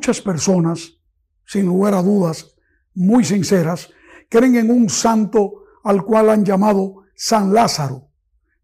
Muchas 0.00 0.22
personas, 0.22 0.98
sin 1.44 1.66
lugar 1.66 1.92
a 1.92 2.00
dudas, 2.00 2.56
muy 2.94 3.22
sinceras, 3.22 3.90
creen 4.30 4.56
en 4.56 4.70
un 4.70 4.88
santo 4.88 5.64
al 5.84 6.06
cual 6.06 6.30
han 6.30 6.42
llamado 6.42 7.02
San 7.14 7.52
Lázaro. 7.52 8.08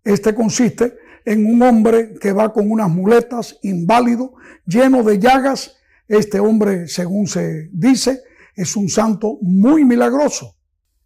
Este 0.02 0.34
consiste 0.34 0.96
en 1.26 1.44
un 1.44 1.60
hombre 1.60 2.14
que 2.14 2.32
va 2.32 2.54
con 2.54 2.70
unas 2.70 2.88
muletas, 2.88 3.58
inválido, 3.62 4.32
lleno 4.64 5.02
de 5.02 5.18
llagas. 5.18 5.76
Este 6.08 6.40
hombre, 6.40 6.88
según 6.88 7.26
se 7.26 7.68
dice, 7.70 8.22
es 8.54 8.74
un 8.74 8.88
santo 8.88 9.36
muy 9.42 9.84
milagroso. 9.84 10.56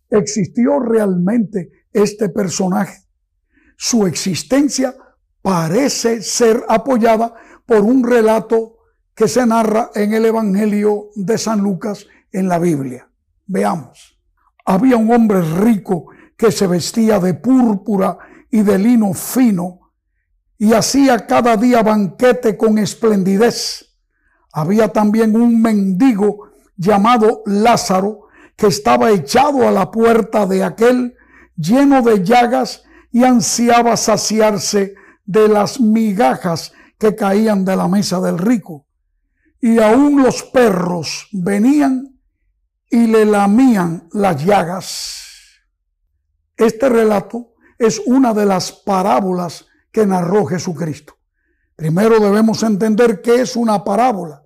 ¿Existió 0.08 0.78
realmente 0.78 1.88
este 1.92 2.28
personaje? 2.28 3.02
Su 3.76 4.06
existencia 4.06 4.94
parece 5.42 6.22
ser 6.22 6.62
apoyada 6.68 7.34
por 7.66 7.80
un 7.80 8.08
relato 8.08 8.76
que 9.20 9.28
se 9.28 9.44
narra 9.44 9.90
en 9.94 10.14
el 10.14 10.24
Evangelio 10.24 11.10
de 11.14 11.36
San 11.36 11.60
Lucas 11.60 12.06
en 12.32 12.48
la 12.48 12.58
Biblia. 12.58 13.06
Veamos. 13.46 14.18
Había 14.64 14.96
un 14.96 15.12
hombre 15.12 15.42
rico 15.42 16.06
que 16.38 16.50
se 16.50 16.66
vestía 16.66 17.20
de 17.20 17.34
púrpura 17.34 18.16
y 18.50 18.62
de 18.62 18.78
lino 18.78 19.12
fino 19.12 19.92
y 20.56 20.72
hacía 20.72 21.26
cada 21.26 21.58
día 21.58 21.82
banquete 21.82 22.56
con 22.56 22.78
esplendidez. 22.78 23.94
Había 24.54 24.88
también 24.88 25.36
un 25.36 25.60
mendigo 25.60 26.52
llamado 26.78 27.42
Lázaro 27.44 28.28
que 28.56 28.68
estaba 28.68 29.10
echado 29.10 29.68
a 29.68 29.70
la 29.70 29.90
puerta 29.90 30.46
de 30.46 30.64
aquel 30.64 31.14
lleno 31.56 32.00
de 32.00 32.24
llagas 32.24 32.84
y 33.12 33.24
ansiaba 33.24 33.98
saciarse 33.98 34.94
de 35.26 35.46
las 35.46 35.78
migajas 35.78 36.72
que 36.98 37.14
caían 37.14 37.66
de 37.66 37.76
la 37.76 37.86
mesa 37.86 38.18
del 38.22 38.38
rico. 38.38 38.86
Y 39.60 39.78
aún 39.78 40.22
los 40.22 40.42
perros 40.42 41.28
venían 41.32 42.18
y 42.88 43.06
le 43.06 43.24
lamían 43.24 44.08
las 44.12 44.44
llagas. 44.44 45.20
Este 46.56 46.88
relato 46.88 47.54
es 47.78 48.00
una 48.04 48.34
de 48.34 48.46
las 48.46 48.72
parábolas 48.72 49.66
que 49.92 50.06
narró 50.06 50.44
Jesucristo. 50.46 51.14
Primero 51.76 52.20
debemos 52.20 52.62
entender 52.62 53.22
qué 53.22 53.40
es 53.40 53.56
una 53.56 53.82
parábola. 53.84 54.42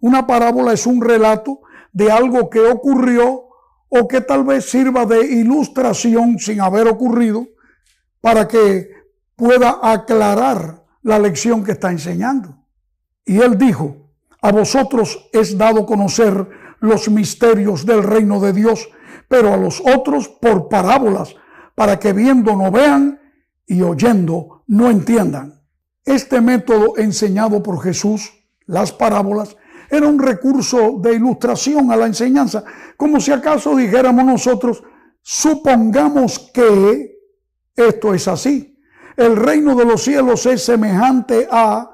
Una 0.00 0.26
parábola 0.26 0.72
es 0.72 0.86
un 0.86 1.02
relato 1.02 1.60
de 1.92 2.10
algo 2.10 2.48
que 2.48 2.60
ocurrió 2.60 3.48
o 3.88 4.08
que 4.08 4.20
tal 4.20 4.44
vez 4.44 4.70
sirva 4.70 5.04
de 5.04 5.26
ilustración 5.26 6.38
sin 6.38 6.60
haber 6.60 6.86
ocurrido 6.86 7.46
para 8.20 8.46
que 8.46 8.90
pueda 9.36 9.80
aclarar 9.82 10.84
la 11.02 11.18
lección 11.18 11.64
que 11.64 11.72
está 11.72 11.90
enseñando. 11.90 12.64
Y 13.24 13.38
él 13.38 13.58
dijo, 13.58 13.97
a 14.40 14.52
vosotros 14.52 15.28
es 15.32 15.56
dado 15.58 15.86
conocer 15.86 16.48
los 16.80 17.08
misterios 17.08 17.84
del 17.84 18.02
reino 18.02 18.40
de 18.40 18.52
Dios, 18.52 18.88
pero 19.28 19.52
a 19.52 19.56
los 19.56 19.80
otros 19.80 20.28
por 20.28 20.68
parábolas, 20.68 21.34
para 21.74 21.98
que 21.98 22.12
viendo 22.12 22.56
no 22.56 22.70
vean 22.70 23.20
y 23.66 23.82
oyendo 23.82 24.62
no 24.66 24.90
entiendan. 24.90 25.60
Este 26.04 26.40
método 26.40 26.96
enseñado 26.96 27.62
por 27.62 27.82
Jesús, 27.82 28.32
las 28.66 28.92
parábolas, 28.92 29.56
era 29.90 30.06
un 30.06 30.18
recurso 30.18 30.98
de 31.00 31.14
ilustración 31.14 31.90
a 31.90 31.96
la 31.96 32.06
enseñanza, 32.06 32.64
como 32.96 33.20
si 33.20 33.32
acaso 33.32 33.74
dijéramos 33.74 34.24
nosotros, 34.24 34.82
supongamos 35.22 36.50
que 36.52 37.16
esto 37.74 38.14
es 38.14 38.28
así. 38.28 38.78
El 39.16 39.36
reino 39.36 39.74
de 39.74 39.84
los 39.84 40.02
cielos 40.02 40.46
es 40.46 40.64
semejante 40.64 41.48
a, 41.50 41.90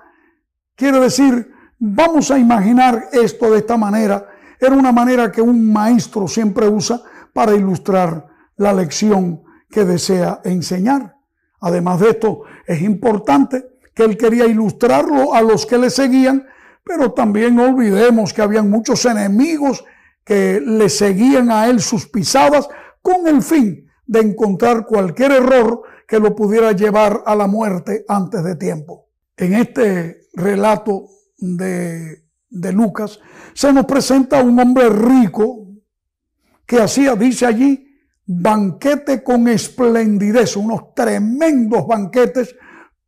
quiere 0.74 1.00
decir, 1.00 1.53
vamos 1.78 2.30
a 2.30 2.38
imaginar 2.38 3.08
esto 3.12 3.50
de 3.50 3.58
esta 3.58 3.76
manera. 3.76 4.28
Era 4.60 4.74
una 4.74 4.92
manera 4.92 5.30
que 5.30 5.42
un 5.42 5.72
maestro 5.72 6.28
siempre 6.28 6.68
usa 6.68 7.02
para 7.32 7.54
ilustrar 7.54 8.26
la 8.56 8.72
lección 8.72 9.42
que 9.68 9.84
desea 9.84 10.40
enseñar. 10.44 11.16
Además 11.60 12.00
de 12.00 12.10
esto, 12.10 12.42
es 12.66 12.82
importante 12.82 13.64
que 13.94 14.04
él 14.04 14.16
quería 14.16 14.46
ilustrarlo 14.46 15.34
a 15.34 15.40
los 15.40 15.66
que 15.66 15.78
le 15.78 15.90
seguían 15.90 16.46
pero 16.84 17.12
también 17.12 17.56
no 17.56 17.70
olvidemos 17.70 18.32
que 18.32 18.42
habían 18.42 18.70
muchos 18.70 19.04
enemigos 19.06 19.84
que 20.22 20.60
le 20.60 20.88
seguían 20.88 21.50
a 21.50 21.68
él 21.68 21.80
sus 21.80 22.06
pisadas 22.06 22.68
con 23.00 23.26
el 23.26 23.42
fin 23.42 23.90
de 24.06 24.20
encontrar 24.20 24.86
cualquier 24.86 25.32
error 25.32 25.82
que 26.06 26.20
lo 26.20 26.36
pudiera 26.36 26.72
llevar 26.72 27.22
a 27.24 27.34
la 27.34 27.46
muerte 27.46 28.04
antes 28.06 28.44
de 28.44 28.56
tiempo. 28.56 29.08
En 29.36 29.54
este 29.54 30.28
relato 30.34 31.08
de, 31.38 32.24
de 32.48 32.72
Lucas 32.72 33.20
se 33.52 33.72
nos 33.72 33.86
presenta 33.86 34.42
un 34.42 34.58
hombre 34.58 34.88
rico 34.88 35.68
que 36.66 36.80
hacía, 36.80 37.14
dice 37.14 37.46
allí, 37.46 37.86
banquete 38.26 39.22
con 39.22 39.48
esplendidez, 39.48 40.56
unos 40.56 40.94
tremendos 40.94 41.86
banquetes 41.86 42.54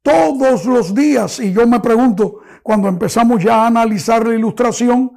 todos 0.02 0.66
los 0.66 0.94
días. 0.94 1.40
Y 1.40 1.52
yo 1.52 1.66
me 1.66 1.80
pregunto, 1.80 2.40
cuando 2.62 2.88
empezamos 2.88 3.42
ya 3.42 3.62
a 3.62 3.66
analizar 3.66 4.26
la 4.26 4.34
ilustración, 4.34 5.12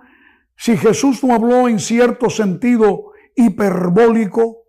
si 0.56 0.78
Jesús 0.78 1.24
no 1.24 1.34
habló 1.34 1.68
en 1.68 1.80
cierto 1.80 2.30
sentido 2.30 3.12
hiperbólico 3.36 4.64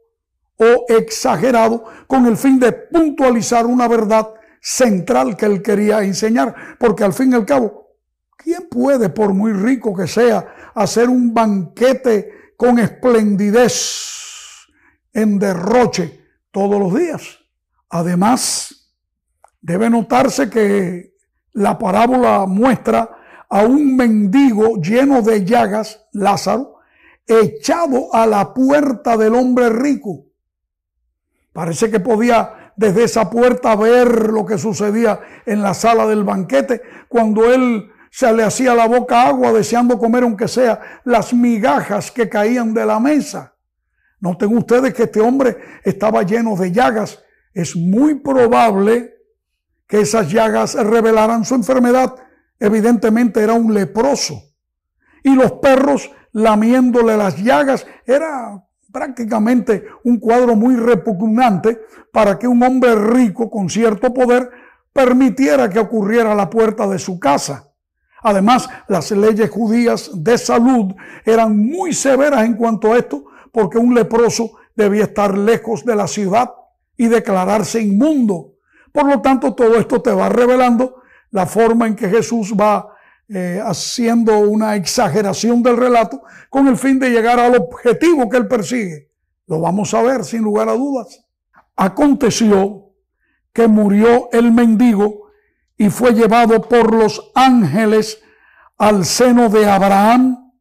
o 0.57 0.85
exagerado 0.89 1.85
con 2.07 2.27
el 2.27 2.37
fin 2.37 2.61
de 2.61 2.73
puntualizar 2.73 3.67
una 3.67 3.89
verdad 3.89 4.29
central 4.61 5.37
que 5.37 5.47
él 5.47 5.63
quería 5.63 6.03
enseñar, 6.03 6.55
porque 6.79 7.03
al 7.03 7.13
fin 7.13 7.33
y 7.33 7.35
al 7.35 7.47
cabo, 7.47 7.80
¿quién 8.43 8.69
puede, 8.69 9.11
por 9.11 9.35
muy 9.35 9.53
rico 9.53 9.95
que 9.95 10.07
sea, 10.07 10.73
hacer 10.75 11.09
un 11.09 11.35
banquete 11.35 12.55
con 12.57 12.79
esplendidez 12.79 14.67
en 15.13 15.39
derroche 15.39 16.25
todos 16.51 16.81
los 16.81 16.95
días? 16.95 17.39
Además, 17.91 18.93
debe 19.61 19.91
notarse 19.91 20.49
que 20.49 21.15
la 21.53 21.79
parábola 21.79 22.47
muestra 22.47 23.11
a 23.49 23.65
un 23.65 23.97
mendigo 23.97 24.77
lleno 24.77 25.23
de 25.23 25.45
llagas, 25.45 26.07
Lázaro, 26.13 26.77
echado 27.27 28.15
a 28.15 28.27
la 28.27 28.55
puerta 28.55 29.17
del 29.17 29.35
hombre 29.35 29.69
rico. 29.69 30.27
Parece 31.53 31.91
que 31.91 32.01
podía 32.01 32.73
desde 32.77 33.05
esa 33.05 33.29
puerta 33.29 33.75
ver 33.77 34.31
lo 34.31 34.47
que 34.47 34.57
sucedía 34.57 35.21
en 35.45 35.63
la 35.63 35.75
sala 35.75 36.07
del 36.07 36.25
banquete, 36.25 36.81
cuando 37.09 37.53
él 37.53 37.91
se 38.11 38.33
le 38.33 38.43
hacía 38.43 38.75
la 38.75 38.89
boca 38.89 39.27
agua 39.27 39.53
deseando 39.53 39.99
comer 39.99 40.25
aunque 40.25 40.49
sea 40.49 41.01
las 41.05 41.33
migajas 41.33 42.11
que 42.11 42.29
caían 42.29 42.75
de 42.75 42.85
la 42.85 42.99
mesa. 42.99 43.55
Noten 44.19 44.55
ustedes 44.57 44.93
que 44.93 45.05
este 45.05 45.21
hombre 45.21 45.57
estaba 45.85 46.23
lleno 46.23 46.57
de 46.57 46.73
llagas. 46.73 47.23
Es 47.55 47.75
muy 47.77 48.17
probable 48.17 49.15
que 49.87 50.01
esas 50.01 50.31
llagas 50.31 50.75
revelaran 50.75 51.45
su 51.45 51.55
enfermedad, 51.55 52.15
evidentemente 52.59 53.41
era 53.41 53.55
un 53.55 53.73
leproso. 53.73 54.43
Y 55.23 55.35
los 55.35 55.53
perros 55.53 56.11
lamiéndole 56.33 57.17
las 57.17 57.37
llagas 57.43 57.87
era 58.07 58.63
prácticamente 58.93 59.87
un 60.05 60.19
cuadro 60.19 60.55
muy 60.55 60.77
repugnante 60.77 61.81
para 62.13 62.39
que 62.39 62.47
un 62.47 62.63
hombre 62.63 62.95
rico 62.95 63.51
con 63.51 63.69
cierto 63.69 64.13
poder 64.13 64.51
permitiera 64.93 65.71
que 65.71 65.79
ocurriera 65.79 66.33
a 66.33 66.37
la 66.37 66.51
puerta 66.51 66.87
de 66.87 66.99
su 66.99 67.19
casa. 67.19 67.70
Además, 68.23 68.69
las 68.89 69.11
leyes 69.11 69.51
judías 69.51 70.11
de 70.15 70.37
salud 70.37 70.95
eran 71.25 71.57
muy 71.57 71.93
severas 71.93 72.45
en 72.45 72.55
cuanto 72.55 72.93
a 72.93 72.99
esto, 72.99 73.25
porque 73.53 73.79
un 73.79 73.95
leproso 73.95 74.53
debía 74.75 75.05
estar 75.05 75.37
lejos 75.37 75.85
de 75.85 75.97
la 75.97 76.07
ciudad 76.07 76.51
y 76.97 77.09
declararse 77.09 77.81
inmundo. 77.81 78.55
Por 78.93 79.07
lo 79.07 79.21
tanto, 79.21 79.55
todo 79.55 79.77
esto 79.77 80.03
te 80.03 80.13
va 80.13 80.29
revelando 80.29 81.03
la 81.31 81.47
forma 81.47 81.87
en 81.87 81.97
que 81.97 82.09
Jesús 82.09 82.55
va 82.59 82.89
eh, 83.29 83.61
haciendo 83.65 84.39
una 84.41 84.75
exageración 84.75 85.63
del 85.63 85.77
relato 85.77 86.23
con 86.49 86.67
el 86.67 86.77
fin 86.77 86.99
de 86.99 87.11
llegar 87.11 87.39
al 87.39 87.55
objetivo 87.55 88.29
que 88.29 88.37
él 88.37 88.49
persigue. 88.49 89.11
Lo 89.47 89.61
vamos 89.61 89.95
a 89.95 90.03
ver 90.03 90.25
sin 90.25 90.43
lugar 90.43 90.69
a 90.69 90.73
dudas. 90.73 91.25
Aconteció 91.77 92.93
que 93.53 93.67
murió 93.69 94.29
el 94.33 94.53
mendigo 94.53 95.20
y 95.81 95.89
fue 95.89 96.13
llevado 96.13 96.61
por 96.61 96.95
los 96.95 97.33
ángeles 97.35 98.23
al 98.77 99.07
seno 99.07 99.49
de 99.49 99.67
Abraham 99.67 100.53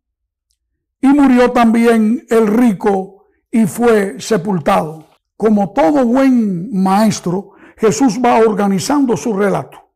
y 1.01 1.07
murió 1.07 1.51
también 1.51 2.25
el 2.29 2.47
rico 2.47 3.25
y 3.51 3.65
fue 3.65 4.21
sepultado. 4.21 5.09
Como 5.35 5.73
todo 5.73 6.05
buen 6.05 6.71
maestro, 6.71 7.51
Jesús 7.75 8.17
va 8.23 8.37
organizando 8.37 9.17
su 9.17 9.33
relato. 9.33 9.89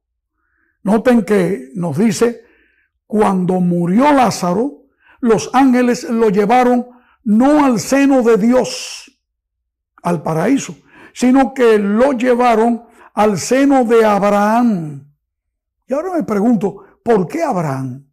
Noten 0.81 1.23
que 1.23 1.69
nos 1.73 1.97
dice, 1.97 2.41
cuando 3.07 3.61
murió 3.61 4.11
Lázaro, 4.11 4.87
los 5.21 5.49
ángeles 5.53 6.03
lo 6.03 6.31
llevaron 6.31 6.85
no 7.23 7.63
al 7.63 7.79
seno 7.79 8.23
de 8.23 8.35
Dios, 8.35 9.21
al 10.01 10.21
paraíso, 10.21 10.75
sino 11.13 11.53
que 11.53 11.77
lo 11.79 12.11
llevaron 12.11 12.83
al 13.13 13.37
seno 13.37 13.85
de 13.85 14.03
Abraham. 14.03 15.12
Y 15.87 15.93
ahora 15.93 16.13
me 16.13 16.23
pregunto, 16.23 16.83
¿por 17.03 17.27
qué 17.27 17.43
Abraham? 17.43 18.05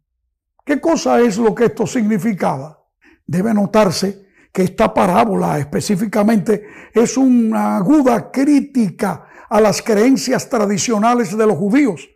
¿Qué 0.65 0.79
cosa 0.79 1.19
es 1.21 1.37
lo 1.37 1.55
que 1.55 1.65
esto 1.65 1.87
significaba? 1.87 2.85
Debe 3.25 3.53
notarse 3.53 4.27
que 4.51 4.63
esta 4.63 4.93
parábola 4.93 5.57
específicamente 5.57 6.65
es 6.93 7.17
una 7.17 7.77
aguda 7.77 8.31
crítica 8.31 9.25
a 9.49 9.61
las 9.61 9.81
creencias 9.81 10.49
tradicionales 10.49 11.35
de 11.35 11.47
los 11.47 11.57
judíos. 11.57 12.09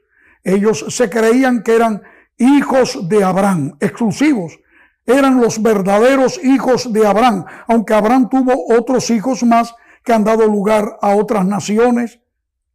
Ellos 0.43 0.85
se 0.89 1.09
creían 1.09 1.63
que 1.63 1.75
eran 1.75 2.01
hijos 2.37 3.07
de 3.07 3.23
Abraham, 3.23 3.77
exclusivos. 3.79 4.59
Eran 5.05 5.39
los 5.39 5.61
verdaderos 5.61 6.43
hijos 6.43 6.91
de 6.91 7.05
Abraham, 7.05 7.45
aunque 7.67 7.93
Abraham 7.93 8.29
tuvo 8.29 8.53
otros 8.75 9.09
hijos 9.09 9.43
más 9.43 9.73
que 10.03 10.13
han 10.13 10.23
dado 10.23 10.45
lugar 10.47 10.97
a 11.01 11.15
otras 11.15 11.45
naciones, 11.45 12.19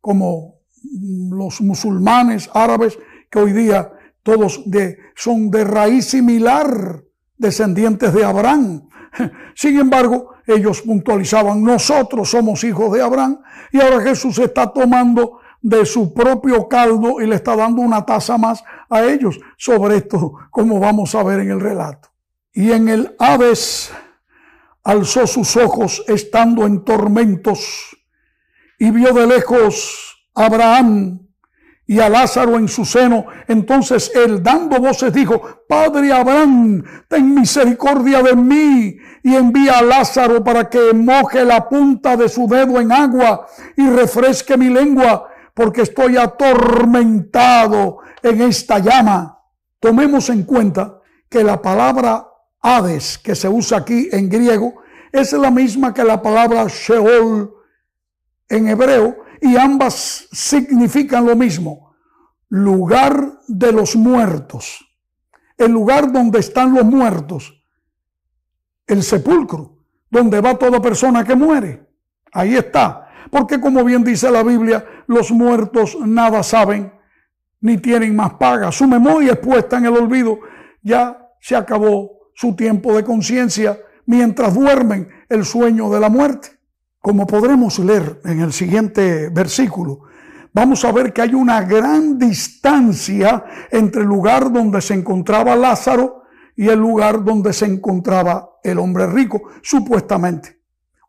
como 0.00 0.59
los 0.82 1.60
musulmanes, 1.60 2.50
árabes, 2.54 2.98
que 3.30 3.38
hoy 3.38 3.52
día 3.52 3.92
todos 4.22 4.62
de, 4.66 4.98
son 5.14 5.50
de 5.50 5.64
raíz 5.64 6.06
similar, 6.06 7.02
descendientes 7.36 8.12
de 8.12 8.24
Abraham. 8.24 8.88
Sin 9.54 9.78
embargo, 9.78 10.34
ellos 10.46 10.82
puntualizaban, 10.82 11.62
nosotros 11.62 12.30
somos 12.30 12.64
hijos 12.64 12.92
de 12.92 13.02
Abraham, 13.02 13.40
y 13.72 13.80
ahora 13.80 14.00
Jesús 14.00 14.38
está 14.38 14.72
tomando 14.72 15.40
de 15.62 15.84
su 15.84 16.14
propio 16.14 16.68
caldo 16.68 17.20
y 17.20 17.26
le 17.26 17.36
está 17.36 17.54
dando 17.54 17.82
una 17.82 18.04
taza 18.04 18.38
más 18.38 18.64
a 18.88 19.04
ellos 19.04 19.38
sobre 19.56 19.98
esto, 19.98 20.34
como 20.50 20.80
vamos 20.80 21.14
a 21.14 21.22
ver 21.22 21.40
en 21.40 21.50
el 21.50 21.60
relato. 21.60 22.08
Y 22.52 22.72
en 22.72 22.88
el 22.88 23.14
Hades 23.18 23.92
alzó 24.82 25.26
sus 25.26 25.56
ojos 25.56 26.02
estando 26.08 26.66
en 26.66 26.84
tormentos 26.84 27.96
y 28.78 28.90
vio 28.90 29.12
de 29.12 29.26
lejos 29.26 30.09
Abraham 30.44 31.20
y 31.86 31.98
a 31.98 32.08
Lázaro 32.08 32.56
en 32.56 32.68
su 32.68 32.84
seno. 32.84 33.26
Entonces 33.48 34.12
él, 34.14 34.42
dando 34.42 34.78
voces, 34.78 35.12
dijo, 35.12 35.64
Padre 35.68 36.12
Abraham, 36.12 36.84
ten 37.08 37.34
misericordia 37.34 38.22
de 38.22 38.36
mí 38.36 38.96
y 39.24 39.34
envía 39.34 39.78
a 39.78 39.82
Lázaro 39.82 40.44
para 40.44 40.70
que 40.70 40.92
moje 40.94 41.44
la 41.44 41.68
punta 41.68 42.16
de 42.16 42.28
su 42.28 42.46
dedo 42.46 42.80
en 42.80 42.92
agua 42.92 43.46
y 43.76 43.88
refresque 43.88 44.56
mi 44.56 44.68
lengua, 44.68 45.28
porque 45.52 45.82
estoy 45.82 46.16
atormentado 46.16 47.98
en 48.22 48.40
esta 48.42 48.78
llama. 48.78 49.38
Tomemos 49.80 50.30
en 50.30 50.44
cuenta 50.44 51.00
que 51.28 51.42
la 51.42 51.60
palabra 51.60 52.24
Hades, 52.62 53.18
que 53.18 53.34
se 53.34 53.48
usa 53.48 53.78
aquí 53.78 54.08
en 54.12 54.28
griego, 54.28 54.74
es 55.10 55.32
la 55.32 55.50
misma 55.50 55.92
que 55.92 56.04
la 56.04 56.22
palabra 56.22 56.66
Sheol 56.68 57.52
en 58.48 58.68
hebreo, 58.68 59.16
y 59.40 59.56
ambas 59.56 60.28
significan 60.32 61.26
lo 61.26 61.36
mismo, 61.36 61.94
lugar 62.48 63.40
de 63.48 63.72
los 63.72 63.96
muertos, 63.96 64.84
el 65.56 65.72
lugar 65.72 66.12
donde 66.12 66.40
están 66.40 66.74
los 66.74 66.84
muertos, 66.84 67.62
el 68.86 69.02
sepulcro, 69.02 69.78
donde 70.10 70.40
va 70.40 70.58
toda 70.58 70.82
persona 70.82 71.24
que 71.24 71.34
muere. 71.34 71.88
Ahí 72.32 72.56
está. 72.56 73.08
Porque 73.30 73.60
como 73.60 73.84
bien 73.84 74.02
dice 74.02 74.30
la 74.30 74.42
Biblia, 74.42 74.84
los 75.06 75.30
muertos 75.30 75.96
nada 76.00 76.42
saben 76.42 76.92
ni 77.60 77.78
tienen 77.78 78.16
más 78.16 78.34
paga. 78.34 78.72
Su 78.72 78.88
memoria 78.88 79.32
es 79.32 79.38
puesta 79.38 79.78
en 79.78 79.86
el 79.86 79.96
olvido. 79.96 80.40
Ya 80.82 81.30
se 81.40 81.54
acabó 81.54 82.30
su 82.34 82.56
tiempo 82.56 82.96
de 82.96 83.04
conciencia 83.04 83.78
mientras 84.06 84.54
duermen 84.54 85.08
el 85.28 85.44
sueño 85.44 85.90
de 85.90 86.00
la 86.00 86.08
muerte. 86.08 86.59
Como 87.00 87.26
podremos 87.26 87.78
leer 87.78 88.20
en 88.24 88.40
el 88.40 88.52
siguiente 88.52 89.30
versículo, 89.30 90.02
vamos 90.52 90.84
a 90.84 90.92
ver 90.92 91.12
que 91.14 91.22
hay 91.22 91.34
una 91.34 91.62
gran 91.62 92.18
distancia 92.18 93.44
entre 93.70 94.02
el 94.02 94.08
lugar 94.08 94.52
donde 94.52 94.82
se 94.82 94.94
encontraba 94.94 95.56
Lázaro 95.56 96.24
y 96.54 96.68
el 96.68 96.78
lugar 96.78 97.24
donde 97.24 97.54
se 97.54 97.64
encontraba 97.64 98.58
el 98.62 98.78
hombre 98.78 99.06
rico, 99.06 99.40
supuestamente. 99.62 100.60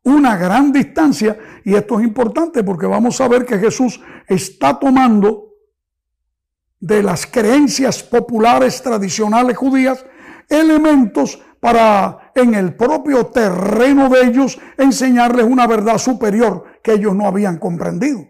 Una 0.03 0.37
gran 0.37 0.71
distancia, 0.71 1.37
y 1.65 1.75
esto 1.75 1.99
es 1.99 2.05
importante 2.05 2.63
porque 2.63 2.87
vamos 2.87 3.19
a 3.19 3.27
ver 3.27 3.45
que 3.45 3.59
Jesús 3.59 3.99
está 4.27 4.79
tomando 4.79 5.49
de 6.79 7.03
las 7.03 7.27
creencias 7.27 8.01
populares 8.01 8.81
tradicionales 8.81 9.57
judías 9.57 10.05
elementos 10.47 11.39
para 11.61 12.31
en 12.35 12.55
el 12.55 12.75
propio 12.75 13.27
terreno 13.27 14.09
de 14.09 14.23
ellos 14.23 14.59
enseñarles 14.77 15.45
una 15.45 15.67
verdad 15.67 15.99
superior 15.99 16.65
que 16.83 16.93
ellos 16.93 17.15
no 17.15 17.27
habían 17.27 17.59
comprendido. 17.59 18.27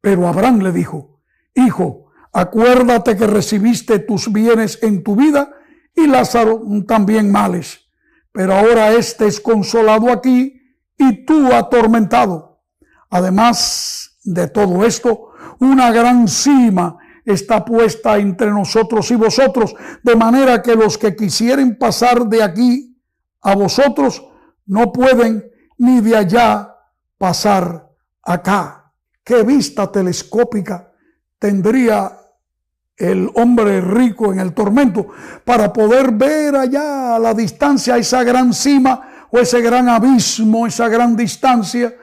Pero 0.00 0.28
Abraham 0.28 0.60
le 0.60 0.72
dijo, 0.72 1.20
Hijo, 1.54 2.06
acuérdate 2.32 3.16
que 3.16 3.26
recibiste 3.26 3.98
tus 3.98 4.32
bienes 4.32 4.78
en 4.82 5.02
tu 5.02 5.16
vida 5.16 5.50
y 5.94 6.06
Lázaro 6.06 6.62
también 6.86 7.32
males. 7.32 7.80
Pero 8.30 8.54
ahora 8.54 8.92
éste 8.92 9.26
es 9.26 9.40
consolado 9.40 10.12
aquí 10.12 10.62
y 10.96 11.24
tú 11.24 11.52
atormentado. 11.52 12.62
Además 13.10 14.18
de 14.22 14.46
todo 14.48 14.84
esto, 14.84 15.32
una 15.58 15.90
gran 15.90 16.28
cima 16.28 16.96
está 17.32 17.64
puesta 17.64 18.16
entre 18.16 18.50
nosotros 18.50 19.10
y 19.10 19.16
vosotros, 19.16 19.74
de 20.02 20.16
manera 20.16 20.62
que 20.62 20.74
los 20.74 20.96
que 20.96 21.14
quisieren 21.14 21.76
pasar 21.76 22.26
de 22.26 22.42
aquí 22.42 22.98
a 23.42 23.54
vosotros 23.54 24.24
no 24.66 24.92
pueden 24.92 25.44
ni 25.76 26.00
de 26.00 26.16
allá 26.16 26.74
pasar 27.18 27.90
acá. 28.22 28.92
¿Qué 29.22 29.42
vista 29.42 29.92
telescópica 29.92 30.90
tendría 31.38 32.18
el 32.96 33.30
hombre 33.34 33.80
rico 33.80 34.32
en 34.32 34.40
el 34.40 34.54
tormento 34.54 35.08
para 35.44 35.72
poder 35.72 36.12
ver 36.12 36.56
allá 36.56 37.14
a 37.14 37.18
la 37.18 37.34
distancia 37.34 37.96
esa 37.96 38.24
gran 38.24 38.52
cima 38.52 39.28
o 39.30 39.38
ese 39.38 39.60
gran 39.60 39.88
abismo, 39.88 40.66
esa 40.66 40.88
gran 40.88 41.14
distancia 41.14 41.94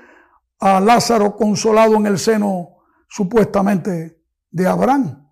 a 0.59 0.79
Lázaro 0.79 1.35
consolado 1.35 1.95
en 1.95 2.05
el 2.05 2.19
seno 2.19 2.75
supuestamente 3.09 4.24
de 4.55 4.65
Abraham. 4.67 5.27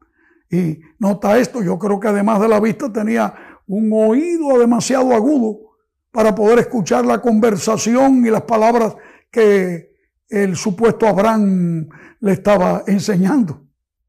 Y 0.49 0.81
nota 0.99 1.37
esto, 1.37 1.63
yo 1.63 1.79
creo 1.79 1.97
que 1.97 2.09
además 2.09 2.41
de 2.41 2.49
la 2.49 2.59
vista 2.59 2.91
tenía 2.91 3.33
un 3.67 3.89
oído 3.93 4.59
demasiado 4.59 5.13
agudo 5.13 5.59
para 6.11 6.35
poder 6.35 6.59
escuchar 6.59 7.05
la 7.05 7.21
conversación 7.21 8.25
y 8.25 8.29
las 8.29 8.41
palabras 8.41 8.95
que 9.31 9.93
el 10.27 10.57
supuesto 10.57 11.07
Abraham 11.07 11.87
le 12.19 12.33
estaba 12.33 12.83
enseñando. 12.85 13.61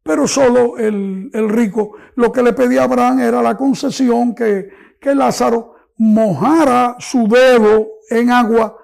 Pero 0.02 0.26
solo 0.26 0.78
el, 0.78 1.30
rico 1.48 1.92
lo 2.16 2.32
que 2.32 2.42
le 2.42 2.52
pedía 2.52 2.82
Abraham 2.82 3.20
era 3.20 3.40
la 3.40 3.56
concesión 3.56 4.34
que, 4.34 4.68
que 5.00 5.14
Lázaro 5.14 5.76
mojara 5.96 6.96
su 6.98 7.28
dedo 7.28 7.86
en 8.10 8.30
agua 8.30 8.76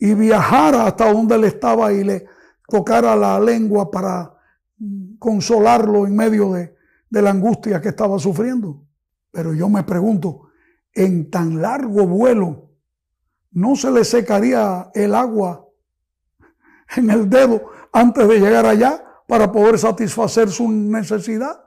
y 0.00 0.14
viajara 0.14 0.86
hasta 0.86 1.12
donde 1.12 1.36
él 1.36 1.44
estaba 1.44 1.92
y 1.92 2.02
le 2.02 2.26
tocara 2.66 3.14
la 3.14 3.38
lengua 3.38 3.88
para 3.88 4.39
consolarlo 5.18 6.06
en 6.06 6.16
medio 6.16 6.52
de, 6.52 6.74
de 7.08 7.22
la 7.22 7.30
angustia 7.30 7.80
que 7.80 7.90
estaba 7.90 8.18
sufriendo. 8.18 8.84
Pero 9.30 9.52
yo 9.54 9.68
me 9.68 9.82
pregunto, 9.82 10.50
en 10.92 11.30
tan 11.30 11.60
largo 11.60 12.06
vuelo, 12.06 12.70
¿no 13.52 13.76
se 13.76 13.90
le 13.90 14.04
secaría 14.04 14.90
el 14.94 15.14
agua 15.14 15.66
en 16.96 17.10
el 17.10 17.28
dedo 17.28 17.70
antes 17.92 18.26
de 18.26 18.40
llegar 18.40 18.66
allá 18.66 19.04
para 19.26 19.52
poder 19.52 19.78
satisfacer 19.78 20.50
su 20.50 20.70
necesidad? 20.70 21.64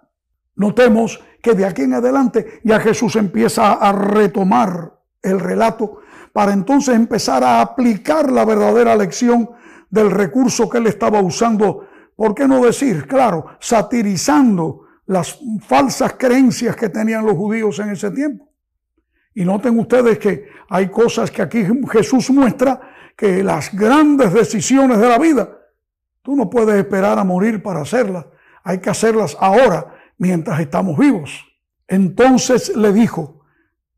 Notemos 0.56 1.22
que 1.42 1.54
de 1.54 1.66
aquí 1.66 1.84
en 1.84 1.94
adelante 1.94 2.62
ya 2.64 2.80
Jesús 2.80 3.16
empieza 3.16 3.74
a 3.74 3.92
retomar 3.92 5.00
el 5.22 5.40
relato 5.40 6.00
para 6.32 6.54
entonces 6.54 6.96
empezar 6.96 7.44
a 7.44 7.62
aplicar 7.62 8.32
la 8.32 8.46
verdadera 8.46 8.96
lección 8.96 9.50
del 9.90 10.12
recurso 10.12 10.70
que 10.70 10.80
él 10.80 10.88
estaba 10.88 11.22
usando 11.22 11.88
¿por 12.24 12.34
qué 12.34 12.48
no 12.48 12.64
decir, 12.64 13.06
claro, 13.06 13.48
satirizando 13.60 14.86
las 15.08 15.38
falsas 15.60 16.14
creencias 16.14 16.74
que 16.74 16.88
tenían 16.88 17.26
los 17.26 17.36
judíos 17.36 17.80
en 17.80 17.90
ese 17.90 18.12
tiempo? 18.12 18.50
Y 19.36 19.44
noten 19.44 19.78
ustedes 19.78 20.20
que 20.20 20.48
hay 20.70 20.88
cosas 20.88 21.30
que 21.30 21.42
aquí 21.42 21.66
Jesús 21.92 22.30
muestra 22.30 22.80
que 23.18 23.44
las 23.44 23.76
grandes 23.76 24.32
decisiones 24.32 25.00
de 25.00 25.10
la 25.10 25.20
vida, 25.20 25.50
tú 26.22 26.38
no 26.38 26.50
puedes 26.50 26.76
esperar 26.76 27.20
a 27.20 27.26
morir 27.26 27.62
para 27.62 27.82
hacerlas, 27.82 28.26
hay 28.64 28.78
que 28.78 28.90
hacerlas 28.90 29.36
ahora 29.38 29.94
mientras 30.18 30.62
estamos 30.62 30.98
vivos. 30.98 31.46
Entonces 31.90 32.74
le 32.74 32.94
dijo, 32.94 33.44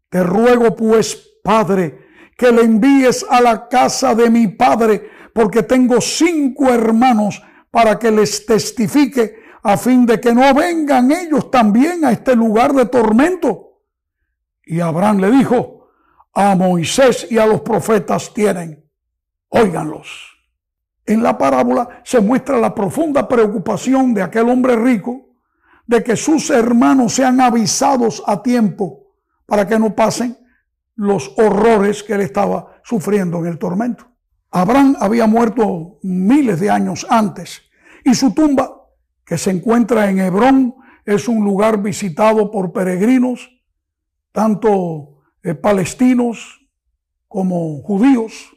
te 0.09 0.23
ruego 0.23 0.75
pues, 0.75 1.29
Padre, 1.43 2.07
que 2.35 2.51
le 2.51 2.63
envíes 2.63 3.23
a 3.29 3.39
la 3.39 3.67
casa 3.67 4.15
de 4.15 4.31
mi 4.31 4.47
Padre, 4.47 5.11
porque 5.31 5.61
tengo 5.61 6.01
cinco 6.01 6.73
hermanos 6.73 7.39
para 7.75 7.99
que 7.99 8.09
les 8.09 8.45
testifique 8.45 9.35
a 9.61 9.75
fin 9.75 10.05
de 10.05 10.21
que 10.21 10.33
no 10.33 10.53
vengan 10.53 11.11
ellos 11.11 11.51
también 11.51 12.05
a 12.05 12.13
este 12.13 12.33
lugar 12.33 12.71
de 12.71 12.85
tormento. 12.85 13.81
Y 14.65 14.79
Abraham 14.79 15.17
le 15.17 15.31
dijo, 15.31 15.89
a 16.33 16.55
Moisés 16.55 17.27
y 17.29 17.37
a 17.37 17.45
los 17.45 17.59
profetas 17.59 18.33
tienen, 18.33 18.89
óiganlos. 19.49 20.07
En 21.05 21.21
la 21.21 21.37
parábola 21.37 22.01
se 22.05 22.21
muestra 22.21 22.57
la 22.59 22.73
profunda 22.73 23.27
preocupación 23.27 24.13
de 24.13 24.21
aquel 24.21 24.47
hombre 24.47 24.77
rico 24.77 25.35
de 25.85 26.01
que 26.01 26.15
sus 26.15 26.49
hermanos 26.51 27.15
sean 27.15 27.41
avisados 27.41 28.23
a 28.25 28.41
tiempo 28.41 29.17
para 29.45 29.67
que 29.67 29.77
no 29.77 29.93
pasen 29.93 30.37
los 30.95 31.33
horrores 31.35 32.03
que 32.03 32.13
él 32.13 32.21
estaba 32.21 32.79
sufriendo 32.85 33.39
en 33.39 33.47
el 33.47 33.59
tormento. 33.59 34.07
Abraham 34.49 34.95
había 35.01 35.27
muerto 35.27 35.99
miles 36.03 36.61
de 36.61 36.69
años 36.69 37.05
antes 37.09 37.64
y 38.05 38.13
su 38.13 38.33
tumba, 38.33 38.87
que 39.25 39.37
se 39.37 39.49
encuentra 39.49 40.09
en 40.09 40.19
Hebrón, 40.19 40.75
es 41.03 41.27
un 41.27 41.43
lugar 41.43 41.81
visitado 41.81 42.51
por 42.51 42.71
peregrinos, 42.71 43.49
tanto 44.31 45.23
eh, 45.43 45.55
palestinos 45.55 46.61
como 47.27 47.81
judíos, 47.81 48.55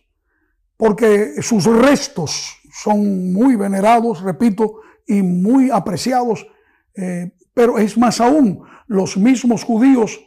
porque 0.77 1.41
sus 1.43 1.65
restos 1.65 2.59
son 2.71 3.33
muy 3.33 3.57
venerados, 3.57 4.21
repito, 4.21 4.81
y 5.07 5.23
muy 5.23 5.71
apreciados, 5.71 6.47
eh, 6.95 7.33
pero 7.55 7.79
es 7.79 7.97
más 7.97 8.21
aún, 8.21 8.63
los 8.87 9.17
mismos 9.17 9.65
judíos 9.65 10.21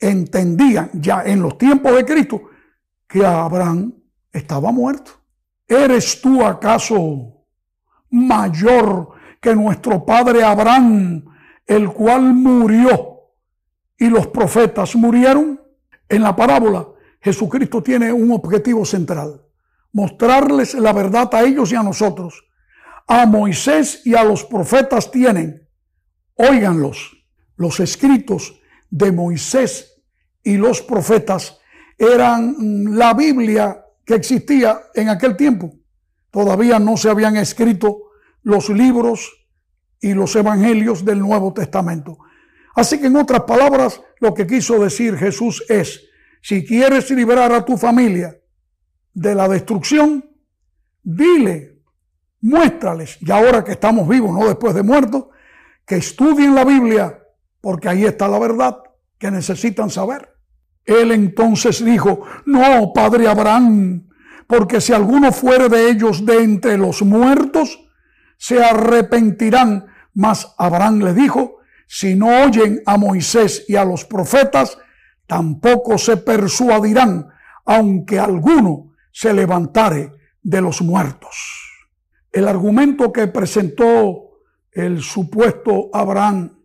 entendían 0.00 0.90
ya 0.94 1.22
en 1.24 1.40
los 1.40 1.56
tiempos 1.56 1.94
de 1.94 2.04
Cristo 2.04 2.42
que 3.06 3.24
Abraham 3.24 3.94
estaba 4.32 4.72
muerto. 4.72 5.12
¿Eres 5.68 6.20
tú 6.20 6.44
acaso 6.44 7.33
mayor 8.14 9.10
que 9.40 9.54
nuestro 9.54 10.04
padre 10.06 10.44
Abraham, 10.44 11.24
el 11.66 11.88
cual 11.92 12.32
murió 12.32 13.32
y 13.98 14.08
los 14.08 14.28
profetas 14.28 14.94
murieron? 14.94 15.60
En 16.08 16.22
la 16.22 16.36
parábola, 16.36 16.86
Jesucristo 17.20 17.82
tiene 17.82 18.12
un 18.12 18.30
objetivo 18.30 18.84
central, 18.84 19.42
mostrarles 19.92 20.74
la 20.74 20.92
verdad 20.92 21.34
a 21.34 21.42
ellos 21.42 21.72
y 21.72 21.74
a 21.74 21.82
nosotros. 21.82 22.44
A 23.06 23.26
Moisés 23.26 24.02
y 24.04 24.14
a 24.14 24.22
los 24.22 24.44
profetas 24.44 25.10
tienen, 25.10 25.68
óiganlos, 26.36 27.26
los 27.56 27.80
escritos 27.80 28.60
de 28.90 29.12
Moisés 29.12 30.02
y 30.42 30.56
los 30.56 30.82
profetas 30.82 31.58
eran 31.98 32.96
la 32.96 33.12
Biblia 33.14 33.84
que 34.04 34.14
existía 34.14 34.82
en 34.94 35.08
aquel 35.08 35.36
tiempo. 35.36 35.74
Todavía 36.30 36.78
no 36.78 36.96
se 36.96 37.10
habían 37.10 37.36
escrito 37.36 38.03
los 38.44 38.68
libros 38.68 39.32
y 40.00 40.14
los 40.14 40.36
evangelios 40.36 41.04
del 41.04 41.18
Nuevo 41.18 41.52
Testamento. 41.52 42.18
Así 42.76 43.00
que 43.00 43.06
en 43.06 43.16
otras 43.16 43.42
palabras, 43.42 44.00
lo 44.20 44.34
que 44.34 44.46
quiso 44.46 44.78
decir 44.78 45.16
Jesús 45.16 45.64
es, 45.68 46.02
si 46.42 46.64
quieres 46.64 47.10
liberar 47.10 47.52
a 47.52 47.64
tu 47.64 47.76
familia 47.76 48.36
de 49.14 49.34
la 49.34 49.48
destrucción, 49.48 50.24
dile, 51.02 51.80
muéstrales, 52.42 53.16
y 53.20 53.30
ahora 53.30 53.64
que 53.64 53.72
estamos 53.72 54.06
vivos, 54.06 54.32
no 54.32 54.46
después 54.46 54.74
de 54.74 54.82
muertos, 54.82 55.24
que 55.86 55.96
estudien 55.96 56.54
la 56.54 56.64
Biblia, 56.64 57.22
porque 57.60 57.88
ahí 57.88 58.04
está 58.04 58.28
la 58.28 58.38
verdad 58.38 58.78
que 59.18 59.30
necesitan 59.30 59.88
saber. 59.88 60.28
Él 60.84 61.12
entonces 61.12 61.82
dijo, 61.82 62.22
no, 62.44 62.92
padre 62.92 63.26
Abraham, 63.26 64.08
porque 64.46 64.80
si 64.80 64.92
alguno 64.92 65.32
fuere 65.32 65.70
de 65.70 65.88
ellos 65.88 66.26
de 66.26 66.42
entre 66.42 66.76
los 66.76 67.00
muertos, 67.02 67.83
se 68.44 68.62
arrepentirán. 68.62 69.86
Mas 70.12 70.54
Abraham 70.58 70.98
le 70.98 71.14
dijo, 71.14 71.60
si 71.86 72.14
no 72.14 72.44
oyen 72.44 72.82
a 72.84 72.98
Moisés 72.98 73.64
y 73.68 73.76
a 73.76 73.86
los 73.86 74.04
profetas, 74.04 74.76
tampoco 75.26 75.96
se 75.96 76.18
persuadirán, 76.18 77.26
aunque 77.64 78.18
alguno 78.18 78.92
se 79.10 79.32
levantare 79.32 80.12
de 80.42 80.60
los 80.60 80.82
muertos. 80.82 81.34
El 82.30 82.46
argumento 82.46 83.10
que 83.10 83.28
presentó 83.28 84.42
el 84.72 85.00
supuesto 85.00 85.88
Abraham 85.94 86.58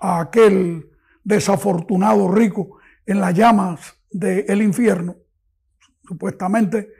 a 0.00 0.20
aquel 0.20 0.88
desafortunado 1.24 2.30
rico 2.30 2.78
en 3.04 3.20
las 3.20 3.34
llamas 3.34 3.94
del 4.08 4.62
infierno, 4.62 5.16
supuestamente, 6.06 6.90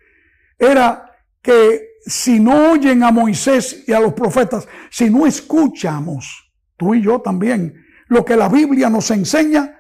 era 0.59 1.09
que 1.41 1.92
si 2.05 2.41
no 2.41 2.73
oyen 2.73 3.03
a 3.03 3.11
Moisés 3.11 3.85
y 3.87 3.93
a 3.93 4.01
los 4.01 4.13
profetas, 4.13 4.67
si 4.91 5.11
no 5.11 5.27
escuchamos, 5.27 6.53
tú 6.77 6.95
y 6.95 7.03
yo 7.03 7.21
también, 7.21 7.75
lo 8.09 8.25
que 8.25 8.37
la 8.37 8.49
Biblia 8.49 8.91
nos 8.91 9.11
enseña, 9.11 9.79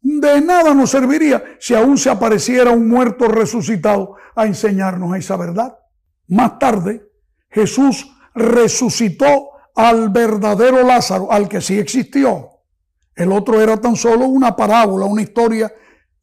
de 0.00 0.40
nada 0.40 0.74
nos 0.74 0.90
serviría 0.90 1.42
si 1.58 1.74
aún 1.74 1.96
se 1.96 2.10
apareciera 2.10 2.70
un 2.70 2.88
muerto 2.88 3.28
resucitado 3.28 4.16
a 4.34 4.46
enseñarnos 4.46 5.16
esa 5.16 5.36
verdad. 5.36 5.78
Más 6.28 6.58
tarde, 6.58 7.06
Jesús 7.50 8.10
resucitó 8.34 9.50
al 9.74 10.10
verdadero 10.10 10.82
Lázaro, 10.82 11.30
al 11.30 11.48
que 11.48 11.60
sí 11.60 11.78
existió. 11.78 12.50
El 13.14 13.32
otro 13.32 13.60
era 13.60 13.76
tan 13.76 13.96
solo 13.96 14.26
una 14.26 14.56
parábola, 14.56 15.06
una 15.06 15.22
historia 15.22 15.72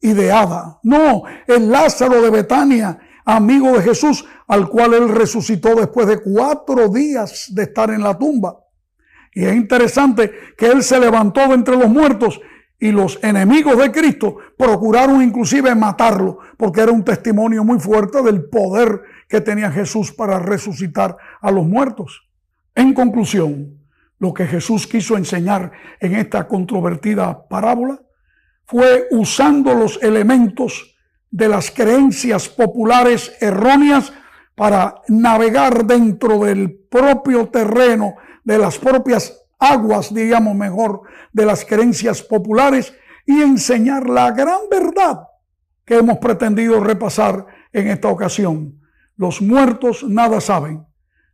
ideada. 0.00 0.78
No, 0.82 1.22
el 1.46 1.70
Lázaro 1.70 2.20
de 2.20 2.30
Betania, 2.30 2.98
amigo 3.24 3.72
de 3.72 3.82
Jesús, 3.82 4.24
al 4.46 4.68
cual 4.68 4.94
él 4.94 5.08
resucitó 5.08 5.74
después 5.74 6.06
de 6.06 6.20
cuatro 6.20 6.88
días 6.88 7.46
de 7.54 7.64
estar 7.64 7.90
en 7.90 8.02
la 8.02 8.18
tumba. 8.18 8.56
Y 9.32 9.44
es 9.44 9.54
interesante 9.54 10.32
que 10.56 10.66
él 10.66 10.82
se 10.82 10.98
levantó 10.98 11.46
de 11.48 11.54
entre 11.54 11.76
los 11.76 11.88
muertos 11.88 12.40
y 12.78 12.92
los 12.92 13.18
enemigos 13.22 13.76
de 13.76 13.92
Cristo 13.92 14.38
procuraron 14.56 15.22
inclusive 15.22 15.74
matarlo, 15.74 16.38
porque 16.56 16.80
era 16.80 16.90
un 16.90 17.04
testimonio 17.04 17.62
muy 17.62 17.78
fuerte 17.78 18.22
del 18.22 18.48
poder 18.48 19.02
que 19.28 19.42
tenía 19.42 19.70
Jesús 19.70 20.10
para 20.12 20.38
resucitar 20.38 21.16
a 21.40 21.50
los 21.50 21.66
muertos. 21.66 22.28
En 22.74 22.94
conclusión, 22.94 23.78
lo 24.18 24.32
que 24.32 24.46
Jesús 24.46 24.86
quiso 24.86 25.16
enseñar 25.16 25.72
en 26.00 26.14
esta 26.14 26.48
controvertida 26.48 27.46
parábola 27.48 28.00
fue 28.64 29.08
usando 29.10 29.74
los 29.74 30.02
elementos 30.02 30.89
de 31.30 31.48
las 31.48 31.70
creencias 31.70 32.48
populares 32.48 33.32
erróneas 33.40 34.12
para 34.54 34.96
navegar 35.08 35.86
dentro 35.86 36.40
del 36.40 36.72
propio 36.90 37.48
terreno, 37.48 38.16
de 38.44 38.58
las 38.58 38.78
propias 38.78 39.40
aguas, 39.58 40.12
digamos 40.12 40.54
mejor, 40.54 41.02
de 41.32 41.46
las 41.46 41.64
creencias 41.64 42.22
populares 42.22 42.92
y 43.26 43.42
enseñar 43.42 44.08
la 44.08 44.32
gran 44.32 44.60
verdad 44.70 45.28
que 45.84 45.96
hemos 45.98 46.18
pretendido 46.18 46.80
repasar 46.80 47.46
en 47.72 47.88
esta 47.88 48.08
ocasión. 48.08 48.80
Los 49.16 49.40
muertos 49.40 50.02
nada 50.02 50.40
saben. 50.40 50.86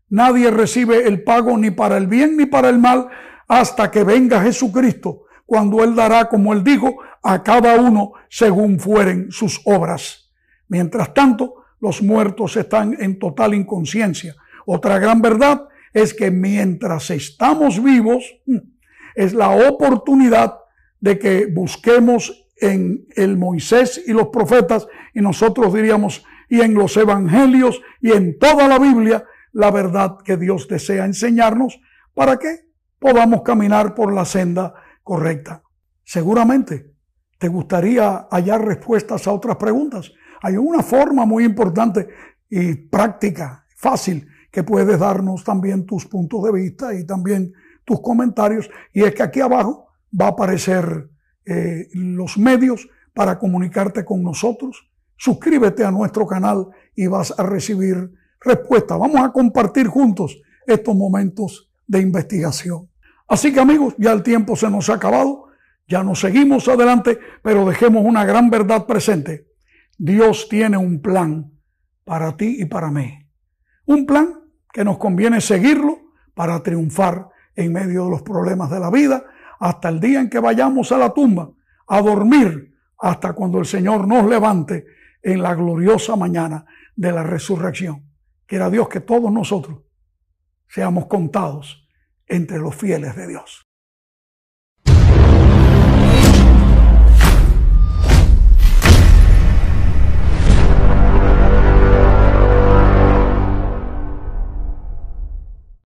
Nadie 0.08 0.50
recibe 0.50 1.08
el 1.08 1.24
pago 1.24 1.56
ni 1.56 1.70
para 1.70 1.96
el 1.96 2.06
bien 2.06 2.36
ni 2.36 2.46
para 2.46 2.68
el 2.68 2.78
mal 2.78 3.08
hasta 3.48 3.90
que 3.90 4.04
venga 4.04 4.42
Jesucristo 4.42 5.22
cuando 5.46 5.82
Él 5.84 5.94
dará, 5.94 6.28
como 6.28 6.52
Él 6.52 6.64
dijo, 6.64 6.98
a 7.26 7.42
cada 7.42 7.80
uno 7.80 8.12
según 8.28 8.78
fueren 8.78 9.32
sus 9.32 9.60
obras. 9.64 10.30
Mientras 10.68 11.12
tanto, 11.12 11.64
los 11.80 12.00
muertos 12.02 12.56
están 12.56 12.96
en 13.00 13.18
total 13.18 13.54
inconsciencia. 13.54 14.36
Otra 14.64 14.98
gran 14.98 15.20
verdad 15.20 15.68
es 15.92 16.14
que 16.14 16.30
mientras 16.30 17.10
estamos 17.10 17.82
vivos, 17.82 18.24
es 19.14 19.34
la 19.34 19.50
oportunidad 19.50 20.58
de 21.00 21.18
que 21.18 21.46
busquemos 21.46 22.48
en 22.58 23.06
el 23.16 23.36
Moisés 23.36 24.02
y 24.06 24.12
los 24.12 24.28
profetas, 24.28 24.86
y 25.12 25.20
nosotros 25.20 25.74
diríamos, 25.74 26.24
y 26.48 26.60
en 26.60 26.74
los 26.74 26.96
evangelios 26.96 27.82
y 28.00 28.12
en 28.12 28.38
toda 28.38 28.68
la 28.68 28.78
Biblia, 28.78 29.24
la 29.52 29.70
verdad 29.70 30.18
que 30.24 30.36
Dios 30.36 30.68
desea 30.68 31.04
enseñarnos 31.04 31.80
para 32.14 32.38
que 32.38 32.66
podamos 32.98 33.42
caminar 33.42 33.94
por 33.94 34.14
la 34.14 34.24
senda 34.24 34.74
correcta. 35.02 35.62
Seguramente 36.04 36.95
te 37.38 37.48
gustaría 37.48 38.26
hallar 38.30 38.64
respuestas 38.64 39.26
a 39.26 39.32
otras 39.32 39.56
preguntas. 39.56 40.12
Hay 40.42 40.56
una 40.56 40.82
forma 40.82 41.24
muy 41.24 41.44
importante 41.44 42.08
y 42.48 42.74
práctica, 42.74 43.64
fácil, 43.76 44.28
que 44.50 44.62
puedes 44.62 44.98
darnos 44.98 45.44
también 45.44 45.84
tus 45.84 46.06
puntos 46.06 46.44
de 46.44 46.52
vista 46.52 46.94
y 46.94 47.04
también 47.04 47.52
tus 47.84 48.00
comentarios. 48.00 48.70
Y 48.92 49.02
es 49.02 49.14
que 49.14 49.22
aquí 49.22 49.40
abajo 49.40 49.88
va 50.18 50.26
a 50.26 50.30
aparecer 50.30 51.10
eh, 51.44 51.88
los 51.92 52.38
medios 52.38 52.88
para 53.12 53.38
comunicarte 53.38 54.04
con 54.04 54.22
nosotros. 54.22 54.88
Suscríbete 55.16 55.84
a 55.84 55.90
nuestro 55.90 56.26
canal 56.26 56.68
y 56.94 57.06
vas 57.06 57.34
a 57.38 57.42
recibir 57.42 58.12
respuestas. 58.40 58.98
Vamos 58.98 59.20
a 59.20 59.32
compartir 59.32 59.88
juntos 59.88 60.40
estos 60.66 60.94
momentos 60.94 61.70
de 61.86 62.00
investigación. 62.00 62.88
Así 63.28 63.52
que 63.52 63.60
amigos, 63.60 63.94
ya 63.98 64.12
el 64.12 64.22
tiempo 64.22 64.56
se 64.56 64.70
nos 64.70 64.88
ha 64.88 64.94
acabado, 64.94 65.45
ya 65.88 66.02
nos 66.02 66.20
seguimos 66.20 66.68
adelante, 66.68 67.18
pero 67.42 67.64
dejemos 67.64 68.04
una 68.04 68.24
gran 68.24 68.50
verdad 68.50 68.86
presente. 68.86 69.48
Dios 69.98 70.48
tiene 70.48 70.76
un 70.76 71.00
plan 71.00 71.52
para 72.04 72.36
ti 72.36 72.56
y 72.60 72.64
para 72.64 72.90
mí. 72.90 73.28
Un 73.86 74.04
plan 74.04 74.40
que 74.72 74.84
nos 74.84 74.98
conviene 74.98 75.40
seguirlo 75.40 76.12
para 76.34 76.62
triunfar 76.62 77.28
en 77.54 77.72
medio 77.72 78.04
de 78.04 78.10
los 78.10 78.22
problemas 78.22 78.70
de 78.70 78.80
la 78.80 78.90
vida 78.90 79.24
hasta 79.58 79.88
el 79.88 80.00
día 80.00 80.20
en 80.20 80.28
que 80.28 80.38
vayamos 80.38 80.92
a 80.92 80.98
la 80.98 81.14
tumba 81.14 81.50
a 81.86 82.02
dormir 82.02 82.74
hasta 82.98 83.32
cuando 83.32 83.58
el 83.58 83.66
Señor 83.66 84.06
nos 84.06 84.28
levante 84.28 84.86
en 85.22 85.42
la 85.42 85.54
gloriosa 85.54 86.16
mañana 86.16 86.66
de 86.94 87.12
la 87.12 87.22
resurrección. 87.22 88.10
Quiera 88.46 88.70
Dios 88.70 88.88
que 88.88 89.00
todos 89.00 89.32
nosotros 89.32 89.80
seamos 90.68 91.06
contados 91.06 91.88
entre 92.26 92.58
los 92.58 92.74
fieles 92.74 93.16
de 93.16 93.28
Dios. 93.28 93.65